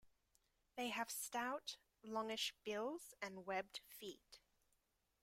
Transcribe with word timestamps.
They 0.77 0.89
have 0.89 1.11
stout, 1.11 1.77
longish 2.01 2.55
bills 2.63 3.13
and 3.21 3.45
webbed 3.45 3.81
feet. 3.85 4.39